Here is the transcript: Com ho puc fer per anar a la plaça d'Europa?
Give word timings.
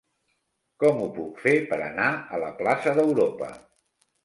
Com 0.83 1.01
ho 1.01 1.09
puc 1.17 1.43
fer 1.43 1.53
per 1.73 1.79
anar 1.89 2.09
a 2.17 2.41
la 2.47 2.51
plaça 2.65 2.97
d'Europa? 2.99 3.55